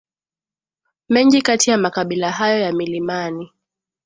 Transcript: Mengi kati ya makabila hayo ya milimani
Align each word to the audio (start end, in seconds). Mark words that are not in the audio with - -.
Mengi 1.09 1.41
kati 1.41 1.69
ya 1.71 1.77
makabila 1.77 2.31
hayo 2.31 2.59
ya 2.61 2.73
milimani 2.73 3.51